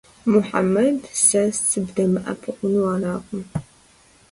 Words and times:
Мухьэмэд, 0.31 0.99
сэ 1.25 1.41
сыбдэмыӀэпыкъуну 1.67 2.89
аракъым. 2.93 3.43